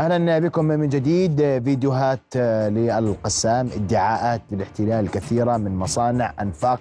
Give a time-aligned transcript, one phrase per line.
[0.00, 6.80] أهلا بكم من جديد فيديوهات للقسام ادعاءات بالاحتلال كثيره من مصانع أنفاق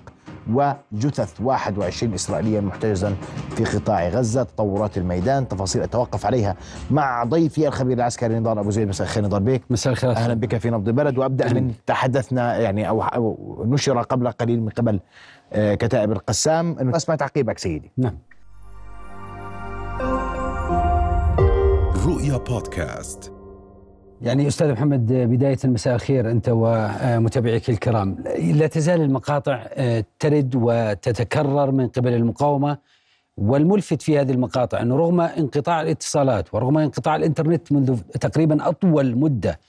[0.51, 3.15] وجثث 21 اسرائيليا محتجزا
[3.55, 4.43] في قطاع غزة.
[4.43, 6.55] تطورات الميدان تفاصيل أتوقف عليها
[6.91, 8.87] مع ضيفي الخبير العسكري نضال أبو زيد.
[8.87, 10.11] مساء الخير نضال بيك مساء الخير.
[10.11, 11.17] أهلا بك في نبض البلد.
[11.17, 14.99] وأبدأ من تحدثنا يعني أو نشر قبل قليل من قبل
[15.53, 16.79] آه، كتائب القسام.
[16.79, 18.17] انه اسمع تعقيبك سيدي؟ نعم.
[22.19, 23.33] رؤيا بودكاست.
[24.21, 28.23] يعني أستاذ محمد بداية مساء الخير أنت ومتابعيك الكرام.
[28.39, 32.77] لا تزال المقاطع آه، ترد وتتكرر من قبل المقاومة
[33.37, 39.59] والملفت في هذه المقاطع أنه رغم انقطاع الاتصالات ورغم انقطاع الإنترنت منذ تقريبا أطول مدة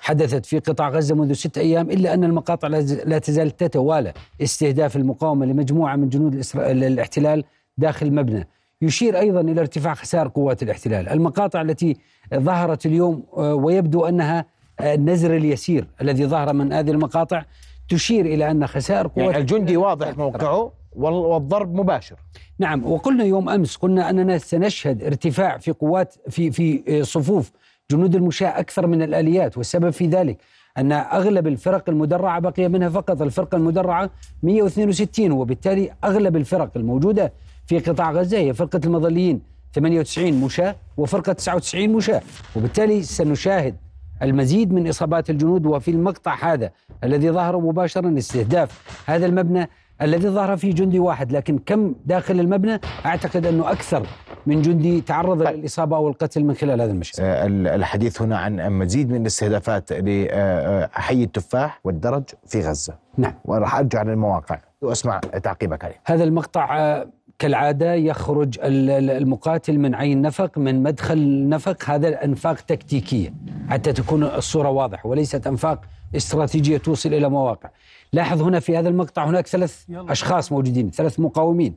[0.00, 2.68] حدثت في قطاع غزة منذ ست أيام إلا أن المقاطع
[3.04, 7.44] لا تزال تتوالى استهداف المقاومة لمجموعة من جنود الاحتلال
[7.78, 8.48] داخل المبنى
[8.82, 11.96] يشير أيضا إلى ارتفاع خسائر قوات الاحتلال، المقاطع التي
[12.34, 14.46] ظهرت اليوم آه، ويبدو أنها
[14.80, 17.44] آه، النزر اليسير الذي ظهر من هذه المقاطع
[17.88, 22.16] تشير إلى أن خسائر قوات يعني الجندي واضح موقعه والضرب مباشر.
[22.58, 27.50] نعم وقلنا يوم أمس قلنا أننا سنشهد ارتفاع في قوات في في آه، صفوف
[27.90, 30.38] جنود المشاة أكثر من الآليات والسبب في ذلك
[30.78, 34.10] أن أغلب الفرق المدرعة بقي منها فقط الفرقة المدرعة
[34.42, 37.32] 162 وبالتالي أغلب الفرق الموجودة
[37.70, 39.42] في قطاع غزة هي فرقة المظليين
[39.74, 42.22] 98 مشاة وفرقة 99 مشاة
[42.56, 43.76] وبالتالي سنشاهد
[44.22, 46.70] المزيد من إصابات الجنود وفي المقطع هذا
[47.04, 49.68] الذي ظهر مباشرا استهداف هذا المبنى
[50.02, 51.32] الذي ظهر فيه جندي واحد.
[51.32, 54.06] لكن كم داخل المبنى؟ أعتقد أنه أكثر
[54.46, 55.56] من جندي تعرض طيب.
[55.56, 57.20] للإصابة أو القتل من خلال هذا المشهد.
[57.20, 62.94] آه، الحديث هنا عن مزيد من الاستهدافات لحي التفاح والدرج في غزة.
[63.18, 63.34] نعم.
[63.44, 66.00] وراح أرجع للمواقع وأسمع تعقيبك عليه.
[66.04, 67.06] هذا المقطع آه،
[67.40, 73.34] كالعادة يخرج المقاتل من عين نفق من مدخل نفق هذا انفاق تكتيكية
[73.68, 75.80] حتى تكون الصورة واضحة وليست أنفاق
[76.16, 77.70] استراتيجية توصل إلى مواقع.
[78.12, 81.74] لاحظ هنا في هذا المقطع هناك ثلاث أشخاص موجودين، ثلاث مقاومين.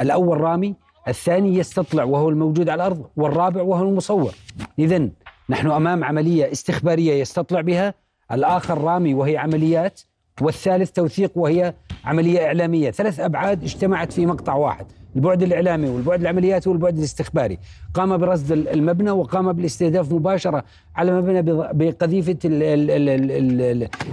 [0.00, 0.74] الأول رامي،
[1.08, 4.34] الثاني يستطلع وهو الموجود على الأرض، والرابع وهو المصور.
[4.78, 5.08] اذا
[5.50, 7.94] نحن أمام عملية استخبارية يستطلع بها،
[8.32, 10.00] الآخر رامي وهي عمليات،
[10.40, 14.86] والثالث توثيق وهي عملية إعلامية، ثلاث أبعاد اجتمعت في مقطع واحد.
[15.16, 17.58] البعد الإعلامي والبعد العملياتي والبعد الاستخباري.
[17.94, 20.64] قام برصد المبنى وقام بالاستهداف مباشرة
[20.96, 22.38] على مبنى بقذيفة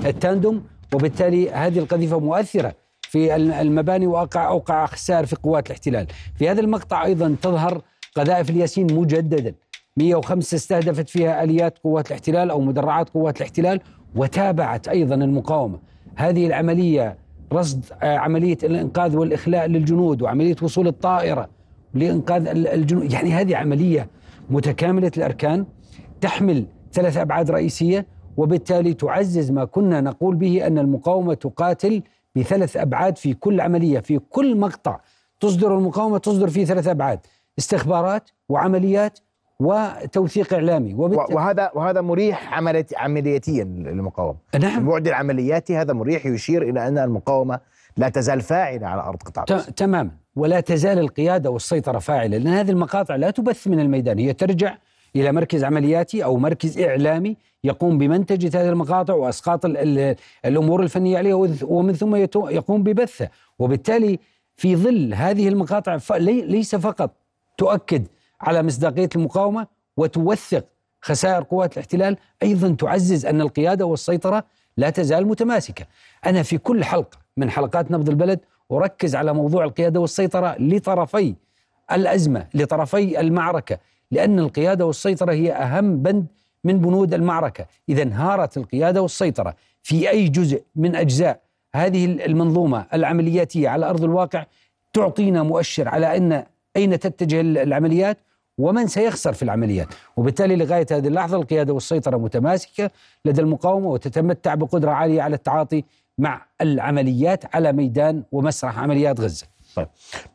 [0.06, 0.63] التاندوم
[0.94, 6.07] وبالتالي هذه القذيفة مؤثرة في المباني وأوقع أوقع خسائر في قوات الاحتلال.
[6.36, 7.81] في هذا المقطع أيضا تظهر
[8.16, 9.53] قذائف الياسين مجددا.
[9.97, 13.80] 105 استهدفت فيها آليات قوات الاحتلال أو مدرعات قوات الاحتلال
[14.16, 15.80] وتابعت أيضا المقاومة.
[16.16, 17.18] هذه العملية
[17.53, 21.50] رصد آه، عملية الإنقاذ والإخلاء للجنود وعملية وصول الطائرة
[21.94, 23.13] لإنقاذ الجنود.
[23.13, 24.09] يعني هذه عملية
[24.50, 25.66] متكاملة الأركان
[26.22, 28.06] تحمل ثلاث أبعاد رئيسية
[28.38, 32.02] وبالتالي تعزز ما كنا نقول به أن المقاومة تقاتل
[32.36, 35.00] بثلاث أبعاد في كل عملية في كل مقطع.
[35.40, 37.19] تصدر المقاومة تصدر فيه ثلاث أبعاد
[37.57, 39.19] استخبارات وعمليات
[39.59, 40.94] وتوثيق إعلامي.
[40.94, 42.53] وهذا وهذا مريح
[42.95, 44.38] عملياتيا للمقاومة.
[44.59, 44.79] نعم.
[44.79, 47.59] البعد العملياتي هذا مريح يشير إلى أن المقاومة
[47.97, 50.12] لا تزال فاعلة على أرض قطاع تماما.
[50.35, 54.19] ولا تزال القيادة والسيطرة فاعلة لأن هذه المقاطع لا تبث من الميدان.
[54.19, 54.78] هي ترجع
[55.16, 59.66] إلى مركز عملياتي أو مركز إعلامي يقوم بمنتج هذه المقاطع وأسقاط
[60.45, 62.16] الأمور الفنية عليها ومن ثم
[62.50, 63.29] يقوم ببثها
[63.59, 64.19] وبالتالي
[64.56, 67.12] في ظل هذه المقاطع ليس فقط
[67.57, 68.07] تؤكد
[68.42, 69.68] على مصداقية المقاومة
[69.98, 70.66] وتوثق
[71.02, 72.18] خسائر قوات الاحتلال.
[72.44, 74.44] أيضا تعزز أن القيادة والسيطرة
[74.78, 75.86] لا تزال متماسكة.
[76.25, 78.40] أنا في كل حلقة من حلقات نبض البلد
[78.72, 81.36] أركز على موضوع القيادة والسيطرة لطرفي
[81.92, 83.78] الأزمة، لطرفي المعركة،
[84.12, 86.25] لأن القيادة والسيطرة هي أهم بند
[86.64, 91.40] من بنود المعركة، إذا انهارت القيادة والسيطرة في أي جزء من أجزاء
[91.75, 94.46] هذه المنظومة العملياتية على أرض الواقع
[94.94, 96.44] تعطينا مؤشر على أن
[96.75, 98.18] أين تتجه العمليات؟
[98.57, 99.88] ومن سيخسر في العمليات.
[100.18, 102.89] وبالتالي لغاية هذه اللحظة القيادة والسيطرة متماسكة
[103.25, 105.83] لدى المقاومة وتتمتع بقدرة عالية على التعاطي
[106.18, 109.48] مع العمليات على ميدان ومسرح عمليات غزة.
[109.75, 109.88] طيب.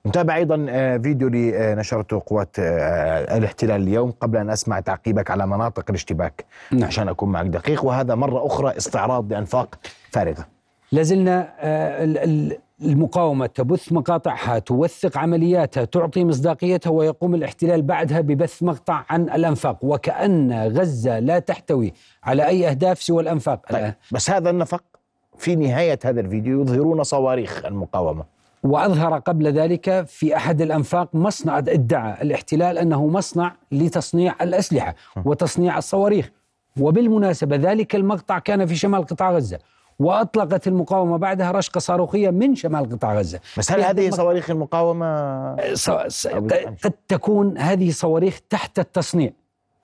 [0.07, 5.85] نتابع أيضا آه، فيديو لنشرته قوات آه، الاحتلال اليوم قبل أن أسمع تعقيبك على مناطق
[5.89, 6.85] الاشتباك نعم.
[6.85, 7.85] عشان أكون معك دقيق.
[7.85, 9.79] وهذا مرة أخرى استعراض لأنفاق
[10.11, 10.47] فارغة.
[10.93, 12.05] لازلنا آه،
[12.85, 19.85] المقاومة تبث مقاطعها توثق عملياتها تعطي مصداقيتها ويقوم الاحتلال بعدها ببث مقطع عن الأنفاق.
[19.85, 21.93] وكأن غزة لا تحتوي
[22.25, 23.61] على أي أهداف سوى الأنفاق.
[23.71, 24.83] طيب بس هذا النفق
[25.39, 28.25] في نهاية هذا الفيديو يظهرون صواريخ المقاومة.
[28.63, 34.95] وأظهر قبل ذلك في أحد الأنفاق مصنع ادعى الاحتلال أنه مصنع لتصنيع الأسلحة
[35.25, 36.31] وتصنيع الصواريخ.
[36.81, 39.59] وبالمناسبة ذلك المقطع كان في شمال قطاع غزة.
[39.99, 43.41] وأطلقت المقاومة بعدها رشقة صاروخية من شمال قطاع غزة.
[43.59, 45.07] بس هل هذه صواريخ المقاومة
[46.85, 49.31] قد تكون هذه صواريخ تحت التصنيع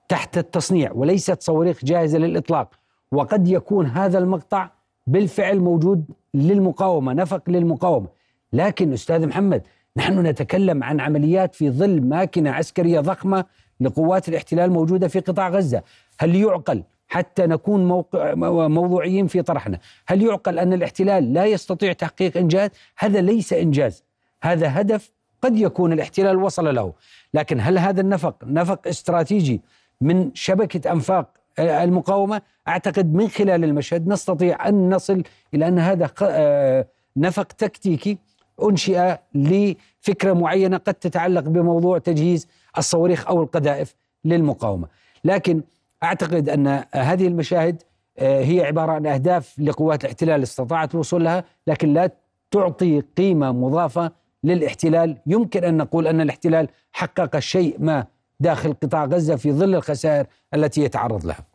[0.09, 2.69] تحت التصنيع وليست صواريخ جاهزة للإطلاق.
[3.11, 4.69] وقد يكون هذا المقطع
[5.07, 8.07] بالفعل موجود للمقاومة نفق للمقاومة.
[8.53, 9.61] لكن أستاذ محمد
[9.97, 13.45] نحن نتكلم عن عمليات في ظل ماكنة عسكرية ضخمة
[13.81, 15.83] لقوات الاحتلال موجودة في قطاع غزة.
[16.19, 18.33] هل يعقل حتى نكون موقع
[18.67, 19.79] موضوعيين في طرحنا.
[20.07, 24.03] هل يعقل أن الاحتلال لا يستطيع تحقيق إنجاز؟ هذا ليس إنجاز.
[24.41, 25.11] هذا هدف
[25.41, 26.93] قد يكون الاحتلال وصل له.
[27.33, 29.61] لكن هل هذا النفق نفق استراتيجي
[30.01, 31.29] من شبكة أنفاق
[31.59, 35.23] المقاومة؟ أعتقد من خلال المشهد نستطيع أن نصل
[35.53, 36.85] إلى أن هذا آه،
[37.17, 38.17] نفق تكتيكي
[38.63, 42.47] أنشئ لفكرة معينة قد تتعلق بموضوع تجهيز
[42.77, 43.95] الصواريخ أو القذائف
[44.25, 44.87] للمقاومة.
[45.23, 45.61] لكن
[46.03, 47.83] أعتقد أن هذه المشاهد
[48.19, 52.09] آه، هي عبارة عن أهداف لقوات الاحتلال استطاعت الوصول لها لكن لا
[52.51, 54.11] تعطي قيمة مضافة
[54.43, 55.17] للاحتلال.
[55.27, 58.05] يمكن أن نقول أن الاحتلال حقق شيء ما
[58.39, 61.45] داخل قطاع غزة في ظل الخسائر التي يتعرض لها.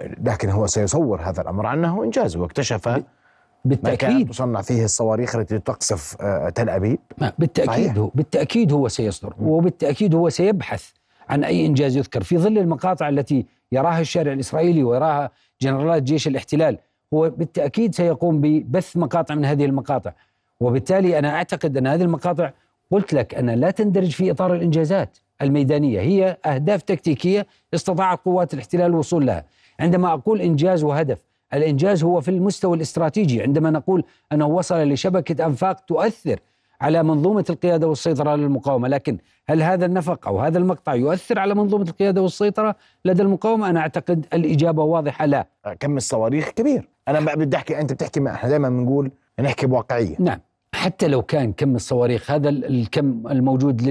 [0.00, 3.02] لكن هو سيصور هذا الأمر عنه إنجاز واكتشف
[3.64, 4.26] بالتأكيد.
[4.26, 6.98] ما تصنع فيه الصواريخ التي تقصف آه، تل أبيب.
[7.38, 7.96] بالتأكيد صحيح.
[7.96, 10.90] هو بالتأكيد هو سيصدر وبالتأكيد هو سيبحث
[11.28, 12.22] عن أي إنجاز يذكر.
[12.22, 15.30] في ظل المقاطع التي يراها الشارع الإسرائيلي ويراها
[15.62, 16.78] جنرالات جيش الاحتلال
[17.14, 20.12] هو بالتأكيد سيقوم ببث مقاطع من هذه المقاطع.
[20.60, 22.50] وبالتالي أنا أعتقد أن هذه المقاطع
[22.90, 26.00] قلت لك أنها لا تندرج في إطار الإنجازات الميدانية.
[26.00, 29.44] هي أهداف تكتيكية استطاعت قوات الاحتلال الوصول لها.
[29.80, 31.24] عندما أقول إنجاز وهدف
[31.54, 33.42] الإنجاز هو في المستوى الاستراتيجي.
[33.42, 36.40] عندما نقول أنه وصل لشبكة أنفاق تؤثر
[36.80, 41.54] على منظومة القيادة والسيطرة على المقاومة لكن هل هذا النفق أو هذا المقطع يؤثر على
[41.54, 45.46] منظومة القيادة والسيطرة لدى المقاومة؟ أنا أعتقد الإجابة واضحة لا.
[45.80, 46.88] كم الصواريخ؟ كبير.
[47.08, 49.10] أنا بدي أحكي أنت بتحكي إحنا دائما بنقول
[49.40, 50.16] نحكي بواقعية.
[50.18, 50.40] نعم.
[50.74, 53.82] حتى لو كان كم الصواريخ هذا الكم الموجود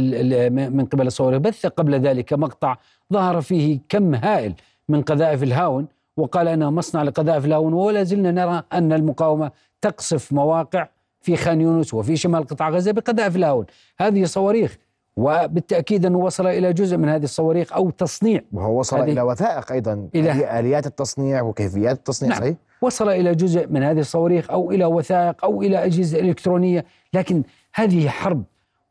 [0.71, 2.77] من قبل الصواريخ بث قبل ذلك مقطع
[3.13, 4.53] ظهر فيه كم هائل
[4.89, 5.87] من قذائف الهاون
[6.17, 9.51] وقال أنه مصنع لقذائف الهاون ولا زلنا نرى أن المقاومة
[9.81, 10.87] تقصف مواقع
[11.21, 13.65] في خان يونس وفي شمال قطاع غزة بقذائف الهاون
[13.99, 14.77] هذه صواريخ
[15.17, 20.09] وبالتأكيد أنه وصل إلى جزء من هذه الصواريخ أو تصنيع وهو وصل إلى وثائق أيضا
[20.15, 22.41] إلى آليات التصنيع وكيفيات التصنيع نعم.
[22.41, 26.85] صحيح؟ وصل إلى جزء من هذه الصواريخ أو إلى وثائق أو إلى أجهزة إلكترونية.
[27.13, 27.43] لكن
[27.73, 28.43] هذه حرب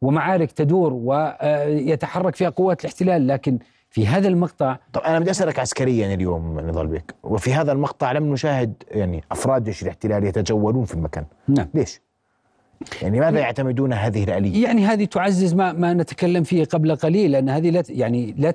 [0.02, 3.26] ومعارك تدور ويتحرك فيها قوات الاحتلال.
[3.26, 3.58] لكن
[3.90, 8.32] في هذا المقطع طب أنا بدي أسألك عسكريا اليوم نضال بك وفي هذا المقطع لم
[8.32, 11.25] نشاهد يعني أفراد جيش الاحتلال يتجولون في المكان.
[11.49, 11.69] نعم.
[11.75, 12.00] ليش؟
[13.02, 17.49] يعني ماذا يعتمدون هذه الآلية؟ يعني هذه تعزز ما ما نتكلم فيه قبل قليل لأن
[17.49, 18.50] هذه لا يعني لا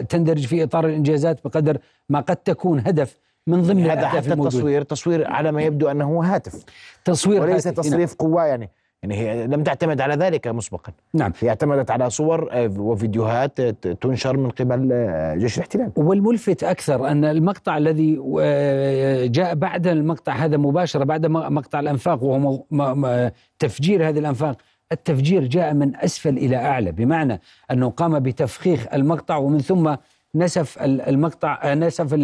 [0.00, 1.78] تندرج في إطار الإنجازات بقدر
[2.08, 6.64] ما قد تكون هدف من ضمن هذا حتى التصوير تصوير على ما يبدو أنه هاتف
[7.04, 8.30] تصوير وليس تصريف نعم.
[8.30, 8.70] قوة يعني
[9.10, 10.92] يعني هي لم تعتمد على ذلك مسبقا.
[11.14, 11.32] نعم.
[11.40, 15.92] هي اعتمدت على صور آه، وفيديوهات تنشر من قبل آه، جيش الاحتلال.
[15.96, 23.32] والملفت أكثر أن المقطع الذي آه، جاء بعد المقطع هذا مباشرة بعد مقطع الأنفاق وهو
[23.58, 24.56] تفجير هذه الأنفاق
[24.92, 26.92] التفجير جاء من أسفل إلى أعلى.
[26.92, 29.94] بمعنى أنه قام بتفخيخ المقطع ومن ثم
[30.34, 32.14] نسف المقطع نسف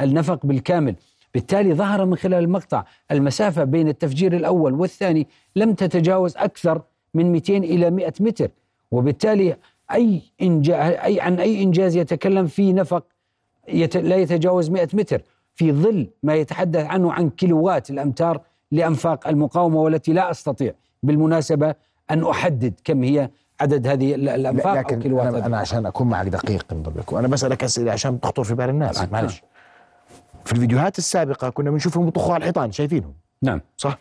[0.00, 0.94] النفق بالكامل.
[1.34, 5.26] بالتالي ظهر من خلال المقطع المسافة بين التفجير الأول والثاني
[5.56, 6.82] لم تتجاوز أكثر
[7.14, 8.50] من 200 إلى 100 متر.
[8.90, 9.56] وبالتالي
[9.92, 13.04] أي, إنجاز أي عن أي إنجاز يتكلم في نفق
[13.68, 15.22] يت لا يتجاوز 100 متر.
[15.54, 18.40] في ظل ما يتحدث عنه عن كيلوات الأمتار
[18.72, 20.72] لأنفاق المقاومة والتي لا أستطيع
[21.02, 21.74] بالمناسبة
[22.10, 26.26] أن أحدد كم هي عدد هذه الأنفاق لكن أو كيلوات أنا, أنا عشان أكون معك
[26.26, 26.66] دقيق
[27.12, 29.42] وأنا بسألك أسئلة عشان تخطر في بال الناس معلش.
[30.44, 33.60] في الفيديوهات السابقة كنا بنشوفهم بيطخوا على الحيطان شايفينهم؟ نعم.
[33.76, 33.98] صح.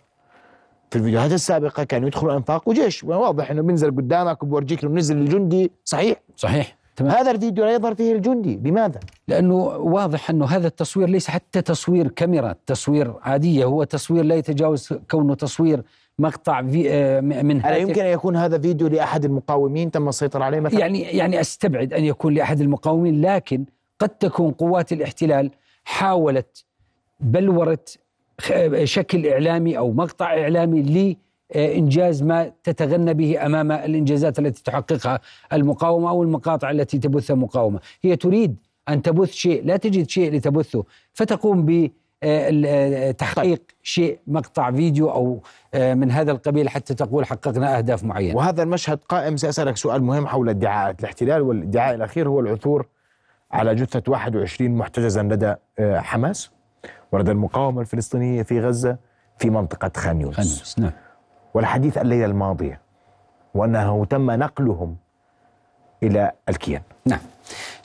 [0.92, 3.04] في الفيديوهات السابقة كانوا يدخلوا أنفاق وجيش.
[3.04, 6.78] واضح أنه بينزل قدامك وبورجيك إنه نزل الجندي صحيح؟ صحيح.
[6.96, 7.12] تمام.
[7.12, 8.56] هذا الفيديو لا يظهر فيه الجندي.
[8.64, 13.66] لماذا؟ لأنه واضح أنه هذا التصوير ليس حتى تصوير كاميرا تصوير عادية.
[13.66, 15.84] هو تصوير لا يتجاوز كونه تصوير
[16.20, 20.60] مقطع في آه، من هل يمكن أن يكون هذا فيديو لأحد المقاومين؟ تم السيطرة عليه
[20.60, 23.66] مثلا؟ يعني يعني أستبعد أن يكون لأحد المقاومين لكن
[24.00, 25.52] قد تكون قوات الاحتلال
[25.84, 26.66] حاولت
[27.20, 27.80] بلورة
[28.84, 31.16] شكل إعلامي أو مقطع إعلامي
[31.56, 35.20] لإنجاز ما تتغنى به أمام الإنجازات التي تحققها
[35.54, 38.56] المقاومة أو المقاطع التي تبثها المقاومة هي تريد
[38.90, 40.84] أن تبث شيء لا تجد شيء لتبثه.
[41.14, 41.92] فتقوم ب
[42.26, 45.42] آه، تحقيق شيء مقطع فيديو أو
[45.76, 48.38] من هذا القبيل حتى تقول حققنا أهداف معينة.
[48.38, 52.86] وهذا المشهد قائم سأسألك سؤال مهم حول ادعاءات الاحتلال والادعاء الأخير هو العثور.
[53.54, 56.52] على جثة 21 محتجزا لدى حماس
[57.12, 58.98] ولدى المقاومة الفلسطينية في غزة
[59.38, 60.80] في منطقة خان يونس.
[60.80, 60.92] نعم.
[61.54, 62.82] والحديث الليلة الماضية
[63.54, 64.96] وأنه تم نقلهم
[66.04, 66.82] إلى الكيان.
[67.06, 67.20] نعم.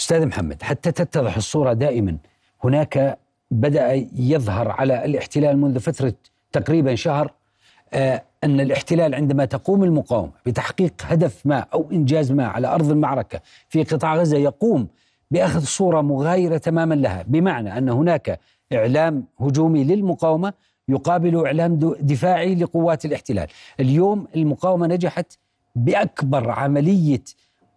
[0.00, 2.16] أستاذ محمد حتى تتضح الصورة دائما
[2.64, 3.18] هناك
[3.50, 6.12] بدأ يظهر على الاحتلال منذ فترة
[6.52, 7.32] تقريبا شهر
[7.92, 13.40] آه أن الاحتلال عندما تقوم المقاومة بتحقيق هدف ما أو إنجاز ما على أرض المعركة
[13.68, 14.88] في قطاع غزة يقوم
[15.30, 18.40] بأخذ صورة مغايرة تماما لها، بمعنى أن هناك
[18.72, 20.52] إعلام هجومي للمقاومة
[20.88, 23.46] يقابل إعلام دفاعي لقوات الاحتلال.
[23.80, 25.38] اليوم المقاومة نجحت
[25.76, 27.22] بأكبر عملية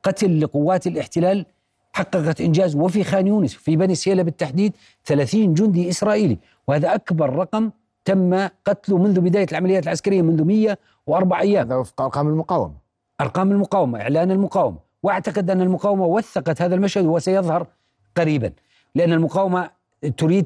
[0.03, 1.45] قتل لقوات الاحتلال
[1.93, 2.75] حققت إنجاز.
[2.75, 4.73] وفي خان يونس في بني سيلة بالتحديد
[5.05, 6.37] 30 جندي إسرائيلي.
[6.67, 7.71] وهذا أكبر رقم
[8.05, 11.65] تم قتله منذ بداية العمليات العسكرية منذ 104 أيام.
[11.65, 12.73] هذا وفق أرقام المقاومة.
[13.21, 14.90] أرقام المقاومة إعلان المقاومة.
[15.03, 17.67] وأعتقد أن المقاومة وثقت هذا المشهد وسيظهر
[18.15, 18.51] قريبا
[18.95, 19.69] لأن المقاومة
[20.17, 20.45] تريد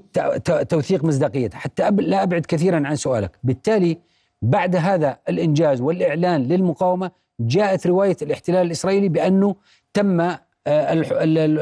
[0.69, 3.97] توثيق مصداقيتها حتى لا أبعد كثيرا عن سؤالك بالتالي
[4.41, 9.55] بعد هذا الإنجاز والإعلان للمقاومة جاءت رواية الاحتلال الإسرائيلي بأنه
[9.93, 10.38] تم آه،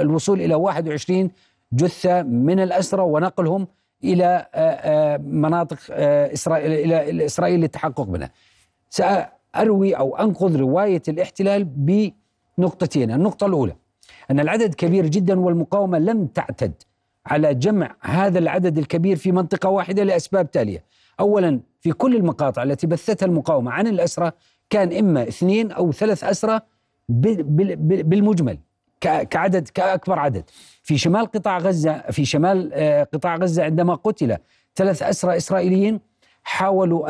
[0.01, 1.31] الوصول إلى 21
[1.73, 3.67] جثة من الأسرى ونقلهم
[4.03, 8.29] إلى آه، آه، مناطق اسرائيل إلى إسرائيل للتحقق منها.
[8.89, 11.63] سأروي أو انقذ رواية الاحتلال
[12.57, 13.75] بنقطتين، النقطة الأولى
[14.31, 16.73] أن العدد كبير جدا والمقاومة لم تعتد
[17.25, 20.83] على جمع هذا العدد الكبير في منطقة واحدة لأسباب تالية.
[21.19, 24.31] اولا في كل المقاطع التي بثتها المقاومة عن الاسرى
[24.69, 26.59] كان إما اثنين أو ثلاث اسرى
[27.09, 28.57] بالمجمل
[29.01, 30.43] كعدد كأكبر عدد.
[30.83, 34.37] في شمال قطاع غزة في شمال آه، قطاع غزة عندما قتل
[34.75, 35.99] ثلاث اسرى إسرائيليين
[36.43, 37.09] حاولوا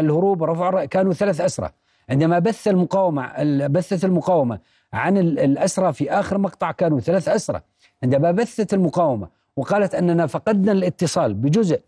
[0.00, 1.70] الهروب ورفع كانوا ثلاث اسرى
[2.10, 3.32] عندما بث المقاومة
[3.66, 4.58] بثت المقاومة
[4.92, 7.60] عن الأسرى في آخر مقطع كانوا ثلاث أسرى.
[8.02, 11.80] عندما بثت المقاومة وقالت أننا فقدنا الاتصال بجزء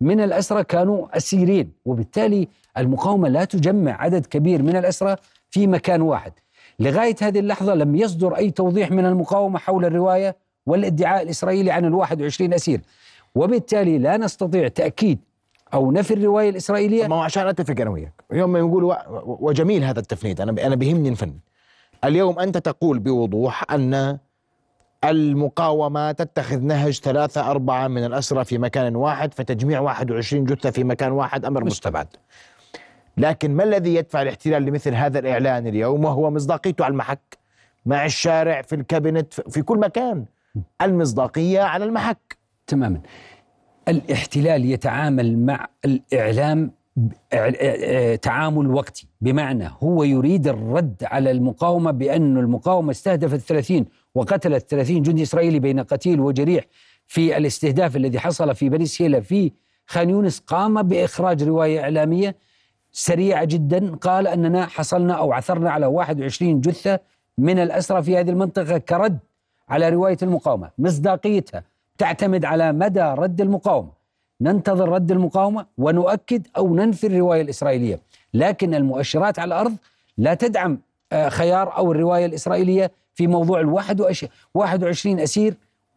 [0.00, 5.16] من الأسرى كانوا أسيرين وبالتالي المقاومة لا تجمع عدد كبير من الأسرى
[5.50, 6.32] في مكان واحد.
[6.80, 11.94] لغاية هذه اللحظة لم يصدر أي توضيح من المقاومة حول الرواية والادعاء الإسرائيلي عن ال
[11.94, 12.80] 21 أسير.
[13.34, 15.18] وبالتالي لا نستطيع تأكيد
[15.74, 18.24] أو نفي الرواية الإسرائيلية؟ ما هو عشان أتفق أنا وياك.
[18.32, 18.94] يوم ما يقولوا
[19.24, 20.40] وجميل هذا التفنيد.
[20.40, 21.34] أنا أنا بيهمني الفن.
[22.04, 24.18] اليوم أنت تقول بوضوح أن
[25.04, 31.12] المقاومة تتخذ نهج ثلاثة أربعة من الأسرى في مكان واحد فتجميع 21 جثة في مكان
[31.12, 32.06] واحد أمر مستبعد.
[33.16, 37.38] لكن ما الذي يدفع الاحتلال لمثل هذا الإعلان اليوم وهو مصداقيته على المحك؟
[37.86, 40.24] مع الشارع في الكابينت في كل مكان.
[40.82, 42.38] المصداقية على المحك.
[42.66, 43.00] تماما.
[43.88, 46.70] الاحتلال يتعامل مع الإعلام
[48.22, 49.06] تعامل وقتي.
[49.20, 55.80] بمعنى هو يريد الرد على المقاومة بأن المقاومة استهدفت 30 وقتلت 30 جندي إسرائيلي بين
[55.80, 56.64] قتيل وجريح
[57.06, 59.52] في الاستهداف الذي حصل في بني سهيلة في
[59.86, 62.36] خان يونس قام بإخراج رواية إعلامية
[62.92, 67.00] سريعة جدا قال أننا حصلنا أو عثرنا على 21 جثة
[67.38, 69.18] من الأسرى في هذه المنطقة كرد
[69.68, 71.64] على رواية المقاومة مصداقيتها
[71.98, 73.90] تعتمد على مدى رد المقاومة.
[74.40, 78.00] ننتظر رد المقاومة ونؤكد أو ننفي الرواية الإسرائيلية.
[78.34, 79.76] لكن المؤشرات على الأرض
[80.18, 80.78] لا تدعم
[81.12, 84.02] آه، خيار أو الرواية الإسرائيلية في موضوع الواحد
[84.54, 85.54] 21 أسير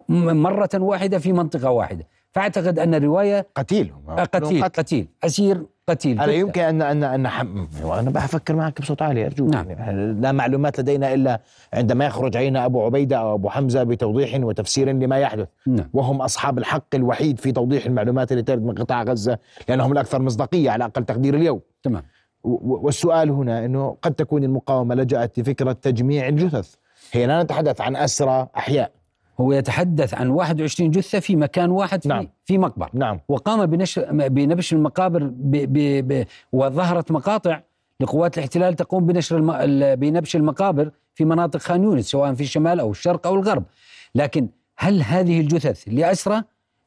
[0.09, 2.07] مرة واحدة في منطقة واحدة.
[2.31, 3.93] فأعتقد أن الرواية قتيل.
[4.09, 5.07] آه، قتيل قتيل.
[5.23, 7.67] أسير قتيل أنا يمكن أن أن أن حم...
[7.83, 9.49] أنا بفكر معك بصوت عالي أرجوك.
[9.53, 9.69] نعم.
[9.69, 11.41] يعني لا معلومات لدينا إلا
[11.73, 15.47] عندما يخرج علينا أبو عبيدة أو أبو حمزة بتوضيح وتفسير لما يحدث.
[15.67, 15.89] نعم.
[15.93, 19.37] وهم أصحاب الحق الوحيد في توضيح المعلومات اللي ترد من قطاع غزة
[19.69, 21.59] لأنهم الأكثر مصداقية على أقل تقدير اليوم.
[21.83, 22.03] تمام.
[22.43, 26.75] والسؤال هنا أنه قد تكون المقاومة لجأت لفكرة تجميع الجثث.
[27.11, 28.91] هي لا نتحدث عن أسرى أحياء.
[29.41, 32.27] هو يتحدث عن 21 جثة في مكان واحد في, نعم.
[32.45, 33.19] في مقبر نعم.
[33.27, 37.61] وقام بنشر بنبش المقابر ب ب ب وظهرت مقاطع
[37.99, 39.95] لقوات الاحتلال تقوم بنشر الم...
[39.95, 43.63] بنبش المقابر في مناطق خان يونس سواء في الشمال أو الشرق أو الغرب.
[44.15, 46.43] لكن هل هذه الجثث لأسرى؟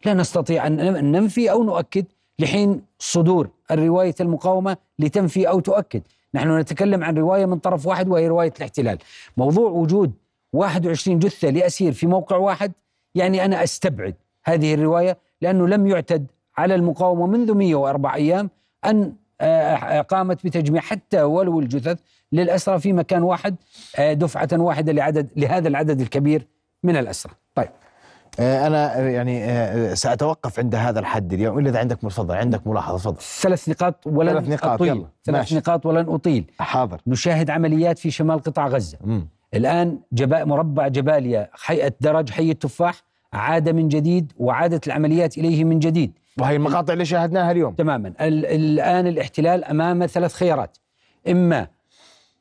[0.06, 2.04] لا نستطيع أن ننفي أو نؤكد
[2.38, 6.02] لحين صدور الرواية المقاومة لتنفي أو تؤكد.
[6.34, 8.98] نحن نتكلم عن رواية من طرف واحد وهي رواية الاحتلال.
[9.36, 10.12] موضوع وجود
[10.54, 12.72] 21 جثة لأسير في موقع واحد
[13.14, 18.50] يعني أنا أستبعد هذه الرواية لأنه لم يعتد على المقاومة منذ 104 أيام
[18.84, 21.98] أن آه، قامت بتجميع حتى ولو الجثث
[22.32, 23.56] للأسرى في مكان واحد
[23.98, 26.46] آه، دفعة واحدة لعدد لهذا العدد الكبير
[26.82, 27.68] من الأسرى طيب
[28.40, 32.66] آه، أنا آه، يعني آه، سأتوقف عند هذا الحد اليوم إلا إذا عندك تفضل عندك
[32.66, 35.06] ملاحظة تفضل ثلاث نقاط ولن ثلاث نقاط، أطيل يلا.
[35.24, 35.56] ثلاث ماشي.
[35.56, 39.28] نقاط ولن أطيل حاضر نشاهد عمليات في شمال قطاع غزة مم.
[39.54, 45.78] الآن جبا مربع جباليا حي الدرج حي التفاح عاد من جديد وعادت العمليات إليه من
[45.78, 46.12] جديد.
[46.40, 47.74] وهي المقاطع اللي شاهدناها اليوم.
[47.74, 48.08] تماما.
[48.08, 50.78] ال- الآن الاحتلال أمام ثلاث خيارات.
[51.28, 51.66] إما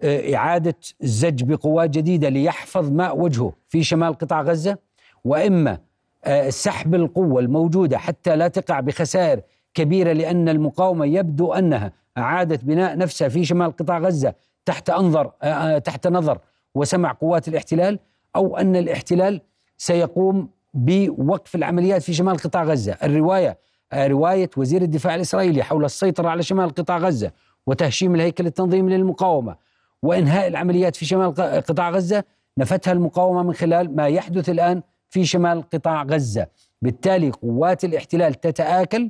[0.02, 4.78] آه، إعادة الزج بقوات جديدة ليحفظ ماء وجهه في شمال قطاع غزة.
[5.24, 5.78] وإما
[6.26, 9.42] آه، سحب القوة الموجودة حتى لا تقع بخسائر
[9.74, 14.34] كبيرة لأن المقاومة يبدو أنها أعادت بناء نفسها في شمال قطاع غزة
[14.66, 16.38] تحت أنظر آه، تحت نظر.
[16.76, 18.00] وسمع قوات الاحتلال
[18.36, 19.42] أو أن الاحتلال
[19.78, 22.98] سيقوم بوقف العمليات في شمال قطاع غزة.
[23.04, 23.58] الرواية
[23.94, 27.32] رواية وزير الدفاع الإسرائيلي حول السيطرة على شمال قطاع غزة
[27.68, 29.56] وتهشيم الهيكل التنظيمي للمقاومة
[30.02, 31.34] وإنهاء العمليات في شمال
[31.68, 32.24] قطاع غزة
[32.58, 36.48] نفتها المقاومة من خلال ما يحدث الآن في شمال قطاع غزة.
[36.82, 39.10] بالتالي قوات الاحتلال تتآكل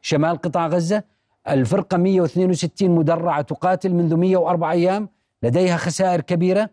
[0.00, 1.02] شمال قطاع غزة.
[1.48, 5.08] الفرقة 162 مدرعة تقاتل منذ 104 أيام
[5.42, 6.70] لديها خسائر كبيرة.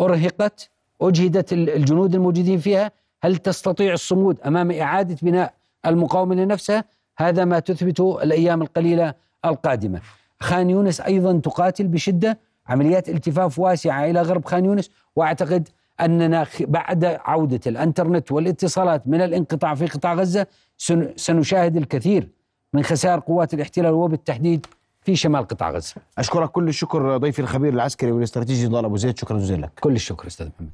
[0.00, 0.70] أرهقت
[1.02, 2.90] أجهدت ال- الجنود الموجودين فيها.
[3.22, 5.54] هل تستطيع الصمود أمام إعادة بناء
[5.86, 6.84] المقاومة لنفسها؟
[7.18, 10.00] هذا ما تثبته الأيام القليلة القادمة.
[10.40, 12.38] خان يونس أيضا تقاتل بشدة.
[12.66, 14.90] عمليات التفاف واسعة إلى غرب خان يونس.
[15.16, 15.68] وأعتقد
[16.00, 20.46] أننا بعد عودة الأنترنت والاتصالات من الانقطاع في قطاع غزة
[20.78, 22.28] سن- سنشاهد الكثير
[22.72, 24.66] من خسائر قوات الاحتلال وبالتحديد
[25.04, 25.94] في شمال قطاع غزة.
[26.18, 29.18] أشكرك كل الشكر ضيفي الخبير العسكري والاستراتيجي نضال أبو زيد.
[29.18, 29.72] شكرا جزيلا لك.
[29.80, 30.70] كل الشكر أستاذ محمد.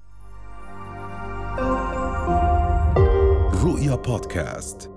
[3.65, 4.91] رؤيا بودكاست.